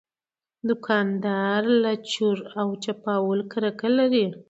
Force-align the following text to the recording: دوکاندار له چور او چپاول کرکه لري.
دوکاندار 0.67 1.61
له 1.83 1.91
چور 2.11 2.37
او 2.59 2.67
چپاول 2.83 3.39
کرکه 3.51 3.89
لري. 3.97 4.25